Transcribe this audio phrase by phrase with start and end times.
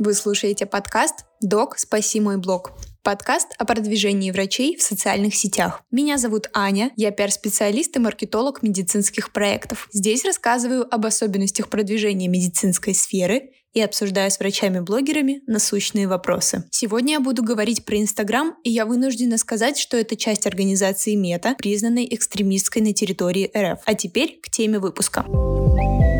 [0.00, 2.72] Вы слушаете подкаст «Док, спаси мой блог».
[3.04, 5.82] Подкаст о продвижении врачей в социальных сетях.
[5.92, 9.88] Меня зовут Аня, я пиар-специалист и маркетолог медицинских проектов.
[9.92, 16.64] Здесь рассказываю об особенностях продвижения медицинской сферы и обсуждаю с врачами-блогерами насущные вопросы.
[16.72, 21.54] Сегодня я буду говорить про Инстаграм, и я вынуждена сказать, что это часть организации Мета,
[21.56, 23.80] признанной экстремистской на территории РФ.
[23.84, 25.24] А теперь к теме выпуска.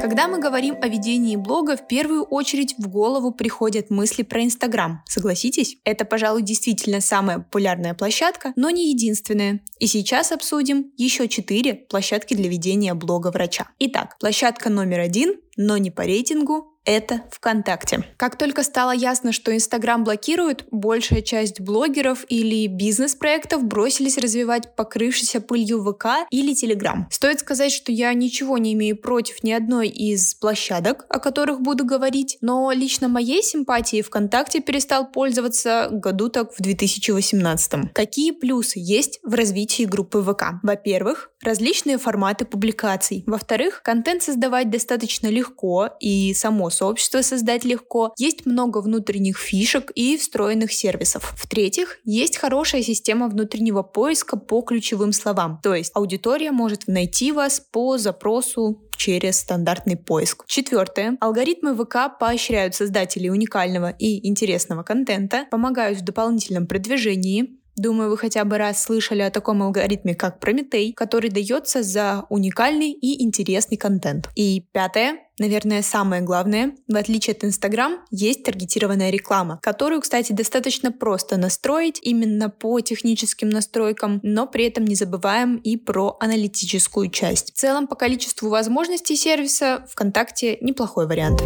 [0.00, 5.02] Когда мы говорим о ведении блога, в первую очередь в голову приходят мысли про Инстаграм.
[5.06, 5.76] Согласитесь?
[5.84, 9.60] Это, пожалуй, действительно самая популярная площадка, но не единственная.
[9.78, 13.68] И сейчас обсудим еще четыре площадки для ведения блога врача.
[13.78, 18.04] Итак, площадка номер один, но не по рейтингу, это ВКонтакте.
[18.16, 25.40] Как только стало ясно, что Инстаграм блокируют, большая часть блогеров или бизнес-проектов бросились развивать покрывшийся
[25.40, 27.06] пылью ВК или Телеграм.
[27.10, 31.84] Стоит сказать, что я ничего не имею против ни одной из площадок, о которых буду
[31.84, 37.92] говорить, но лично моей симпатией ВКонтакте перестал пользоваться году так в 2018.
[37.92, 40.60] Какие плюсы есть в развитии группы ВК?
[40.62, 43.24] Во-первых, различные форматы публикаций.
[43.26, 50.16] Во-вторых, контент создавать достаточно легко и само сообщество создать легко, есть много внутренних фишек и
[50.16, 51.34] встроенных сервисов.
[51.36, 57.60] В-третьих, есть хорошая система внутреннего поиска по ключевым словам, то есть аудитория может найти вас
[57.60, 60.44] по запросу через стандартный поиск.
[60.46, 61.16] Четвертое.
[61.20, 68.44] Алгоритмы ВК поощряют создателей уникального и интересного контента, помогают в дополнительном продвижении, Думаю, вы хотя
[68.44, 74.28] бы раз слышали о таком алгоритме, как Прометей, который дается за уникальный и интересный контент.
[74.36, 80.92] И пятое, наверное, самое главное, в отличие от Инстаграм, есть таргетированная реклама, которую, кстати, достаточно
[80.92, 87.54] просто настроить именно по техническим настройкам, но при этом не забываем и про аналитическую часть.
[87.54, 91.40] В целом, по количеству возможностей сервиса ВКонтакте неплохой вариант.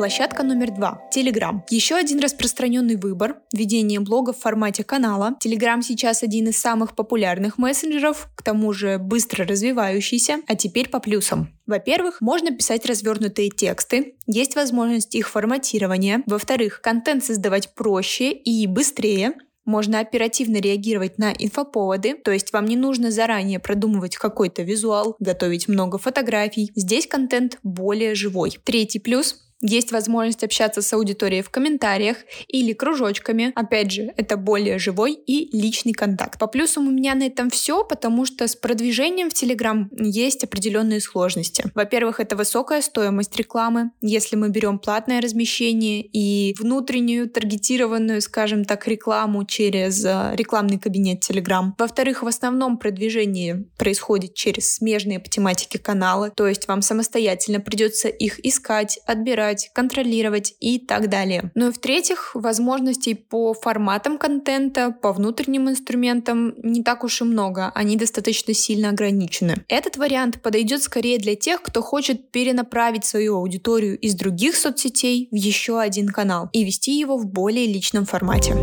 [0.00, 1.60] Площадка номер два– Telegram.
[1.68, 5.36] Еще один распространенный выбор– ведение блога в формате канала.
[5.44, 11.00] Telegram сейчас один из самых популярных мессенджеров, к тому же быстро развивающийся, а теперь по
[11.00, 11.50] плюсам.
[11.66, 16.22] Во-первых, можно писать развернутые тексты, есть возможность их форматирования.
[16.24, 19.34] Во-вторых, контент создавать проще и быстрее.
[19.66, 25.68] Можно оперативно реагировать на инфоповоды, то есть вам не нужно заранее продумывать какой-то визуал, готовить
[25.68, 26.72] много фотографий.
[26.74, 28.58] Здесь контент более живой.
[28.64, 32.16] Третий плюс есть возможность общаться с аудиторией в комментариях
[32.48, 33.52] или кружочками.
[33.54, 36.38] Опять же, это более живой и личный контакт.
[36.38, 41.00] По плюсам у меня на этом все, потому что с продвижением в Telegram есть определенные
[41.00, 41.64] сложности.
[41.74, 43.90] Во-первых, это высокая стоимость рекламы.
[44.00, 51.28] Если мы берем платное размещение и внутреннюю таргетированную, скажем так, рекламу через э, рекламный кабинет
[51.28, 51.72] Telegram.
[51.78, 58.08] Во-вторых, в основном продвижение происходит через смежные по тематике каналы, то есть вам самостоятельно придется
[58.08, 61.50] их искать, отбирать, выбирать, контролировать и так далее.
[61.54, 67.70] Ну и в-третьих, возможностей по форматам контента, по внутренним инструментам не так уж и много,
[67.74, 69.64] они достаточно сильно ограничены.
[69.68, 75.34] Этот вариант подойдет скорее для тех, кто хочет перенаправить свою аудиторию из других соцсетей в
[75.34, 78.54] еще один канал и вести его в более личном формате.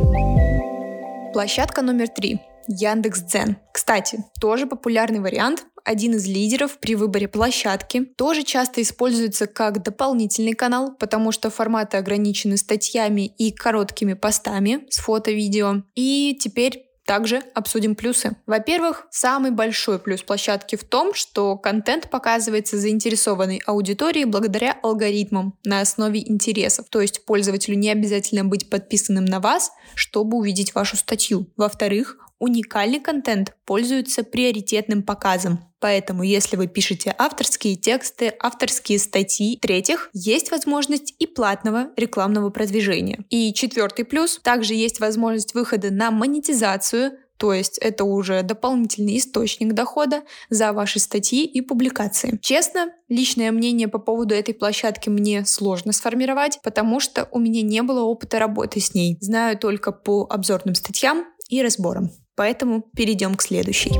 [1.33, 2.39] Площадка номер три.
[2.67, 3.57] Яндекс.Дзен.
[3.87, 8.03] Кстати, тоже популярный вариант, один из лидеров при выборе площадки.
[8.17, 14.97] Тоже часто используется как дополнительный канал, потому что форматы ограничены статьями и короткими постами с
[14.97, 15.83] фото-видео.
[15.95, 18.35] И теперь также обсудим плюсы.
[18.45, 25.79] Во-первых, самый большой плюс площадки в том, что контент показывается заинтересованной аудитории благодаря алгоритмам на
[25.79, 26.87] основе интересов.
[26.89, 31.47] То есть пользователю не обязательно быть подписанным на вас, чтобы увидеть вашу статью.
[31.55, 35.59] Во-вторых, Уникальный контент пользуется приоритетным показом.
[35.79, 43.25] Поэтому, если вы пишете авторские тексты, авторские статьи, в-третьих, есть возможность и платного рекламного продвижения.
[43.29, 49.73] И четвертый плюс, также есть возможность выхода на монетизацию, то есть это уже дополнительный источник
[49.73, 52.39] дохода за ваши статьи и публикации.
[52.41, 57.83] Честно, личное мнение по поводу этой площадки мне сложно сформировать, потому что у меня не
[57.83, 59.17] было опыта работы с ней.
[59.21, 62.09] Знаю только по обзорным статьям и разборам.
[62.37, 63.91] Поэтому перейдем к следующей.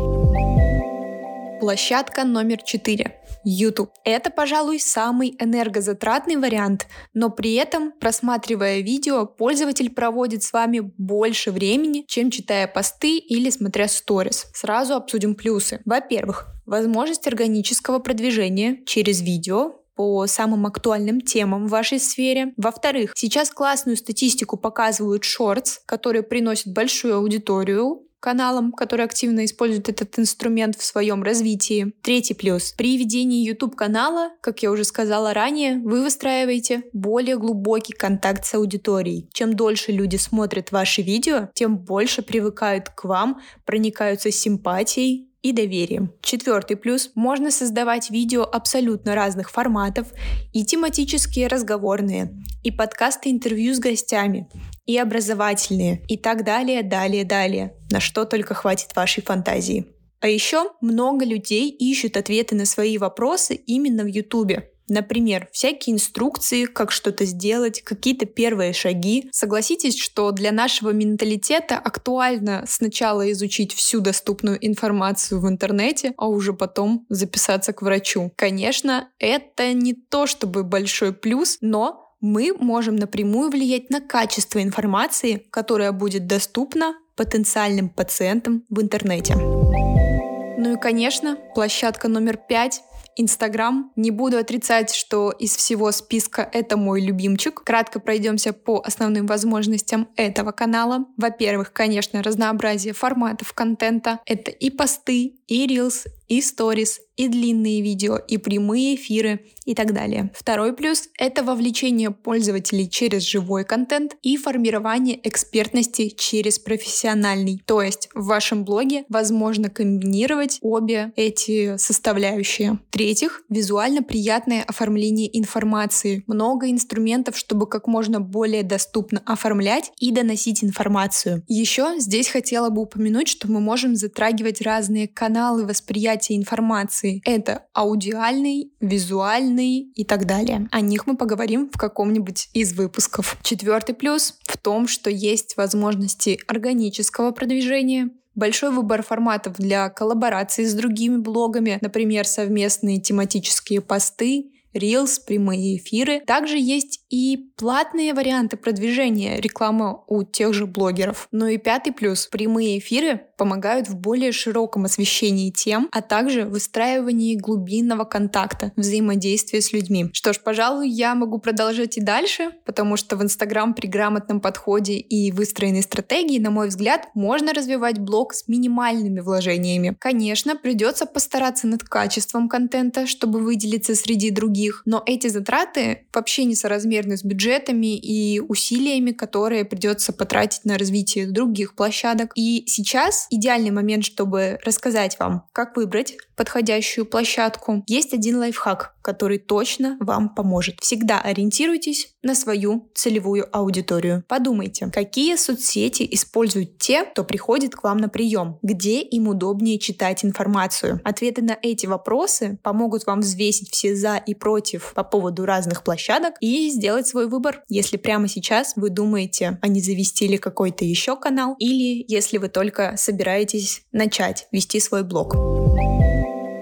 [1.59, 3.15] Площадка номер 4.
[3.43, 3.89] YouTube.
[4.03, 6.85] Это, пожалуй, самый энергозатратный вариант,
[7.15, 13.49] но при этом, просматривая видео, пользователь проводит с вами больше времени, чем читая посты или
[13.49, 14.47] смотря сторис.
[14.53, 15.81] Сразу обсудим плюсы.
[15.85, 22.53] Во-первых, возможность органического продвижения через видео, по самым актуальным темам в вашей сфере.
[22.55, 30.19] Во-вторых, сейчас классную статистику показывают шортс, которые приносят большую аудиторию, YouTube-каналам, которые активно используют этот
[30.19, 31.93] инструмент в своем развитии.
[32.01, 32.73] Третий плюс.
[32.77, 39.29] При ведении YouTube-канала, как я уже сказала ранее, вы выстраиваете более глубокий контакт с аудиторией.
[39.31, 46.13] Чем дольше люди смотрят ваши видео, тем больше привыкают к вам, проникаются симпатией и доверием.
[46.21, 50.07] Четвертый плюс– можно создавать видео абсолютно разных форматов
[50.53, 54.49] и тематические разговорные, и подкасты интервью с гостями,
[54.85, 59.85] и образовательные, и так далее, далее, далее, на что только хватит вашей фантазии.
[60.19, 64.71] А еще много людей ищут ответы на свои вопросы именно в Ютубе.
[64.87, 69.29] Например, всякие инструкции, как что-то сделать, какие-то первые шаги.
[69.31, 76.53] Согласитесь, что для нашего менталитета актуально сначала изучить всю доступную информацию в интернете, а уже
[76.53, 78.31] потом записаться к врачу.
[78.35, 85.45] Конечно, это не то чтобы большой плюс, но мы можем напрямую влиять на качество информации,
[85.51, 89.35] которая будет доступна потенциальным пациентам в интернете.
[89.35, 92.81] Ну и, конечно, площадка номер пять
[93.17, 93.91] Инстаграм.
[93.95, 97.63] Не буду отрицать, что из всего списка это мой любимчик.
[97.63, 101.05] Кратко пройдемся по основным возможностям этого канала.
[101.17, 104.19] Во-первых, конечно, разнообразие форматов контента.
[104.25, 109.93] Это и посты, и рилс, и сторис, и длинные видео, и прямые эфиры и так
[109.93, 110.31] далее.
[110.35, 117.61] Второй плюс— это вовлечение пользователей через живой контент и формирование экспертности через профессиональный.
[117.65, 122.79] То есть в вашем блоге возможно комбинировать обе эти составляющие.
[123.07, 126.25] В-третьих, визуально приятное оформление информации.
[126.27, 131.41] Много инструментов, чтобы как можно более доступно оформлять и доносить информацию.
[131.47, 137.21] Еще здесь хотела бы упомянуть, что мы можем затрагивать разные каналы восприятия информации.
[137.23, 140.67] Это аудиальный, визуальный и так далее.
[140.73, 143.37] О них мы поговорим в каком-нибудь из выпусков.
[143.41, 150.73] Четвертый плюс в том, что есть возможности органического продвижения, большой выбор форматов для коллаборации с
[150.73, 156.21] другими блогами, например, совместные тематические посты Reels, прямые эфиры.
[156.25, 161.27] Также есть и платные варианты продвижения рекламы у тех же блогеров.
[161.31, 162.27] Ну и пятый плюс.
[162.27, 169.71] Прямые эфиры помогают в более широком освещении тем, а также выстраивании глубинного контакта, взаимодействия с
[169.71, 170.09] людьми.
[170.13, 174.95] Что ж, пожалуй, я могу продолжать и дальше, потому что в Инстаграм при грамотном подходе
[174.95, 179.95] и выстроенной стратегии, на мой взгляд, можно развивать блог с минимальными вложениями.
[179.99, 184.81] Конечно, придется постараться над качеством контента, чтобы выделиться среди других других.
[184.85, 191.75] Но эти затраты вообще несоразмерны с бюджетами и усилиями, которые придется потратить на развитие других
[191.75, 192.31] площадок.
[192.35, 197.83] И сейчас идеальный момент, чтобы рассказать вам, как выбрать подходящую площадку.
[197.87, 200.81] Есть один лайфхак, который точно вам поможет.
[200.81, 204.25] Всегда ориентируйтесь на свою целевую аудиторию.
[204.27, 210.25] Подумайте, какие соцсети используют те, кто приходит к вам на прием, где им удобнее читать
[210.25, 210.99] информацию.
[211.05, 216.33] Ответы на эти вопросы помогут вам взвесить все за и против по поводу разных площадок
[216.41, 217.63] и сделать свой выбор.
[217.69, 222.49] Если прямо сейчас вы думаете, а не завести ли какой-то еще канал, или если вы
[222.49, 225.66] только собираетесь начать вести свой блог.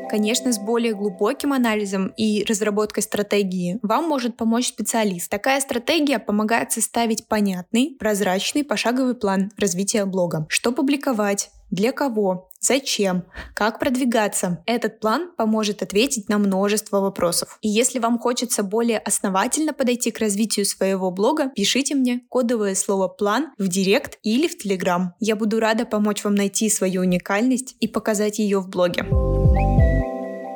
[0.09, 5.29] Конечно, с более глубоким анализом и разработкой стратегии вам может помочь специалист.
[5.29, 10.45] Такая стратегия помогает составить понятный, прозрачный пошаговый план развития блога.
[10.49, 14.63] Что публиковать, для кого, зачем, как продвигаться.
[14.65, 17.57] Этот план поможет ответить на множество вопросов.
[17.61, 23.07] И если вам хочется более основательно подойти к развитию своего блога, пишите мне кодовое слово
[23.07, 25.13] «план» в директ или в Телеграм.
[25.19, 29.05] Я буду рада помочь вам найти свою уникальность и показать ее в блоге.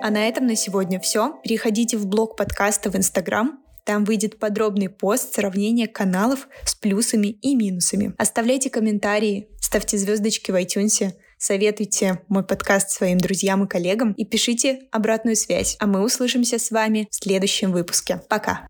[0.01, 1.39] А на этом на сегодня все.
[1.43, 7.55] Переходите в блог подкаста в Инстаграм, там выйдет подробный пост сравнения каналов с плюсами и
[7.55, 8.13] минусами.
[8.17, 14.81] Оставляйте комментарии, ставьте звездочки в iTunes, советуйте мой подкаст своим друзьям и коллегам и пишите
[14.91, 15.75] обратную связь.
[15.79, 18.21] А мы услышимся с вами в следующем выпуске.
[18.29, 18.67] Пока!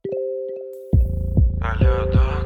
[1.61, 2.38] Алло, да.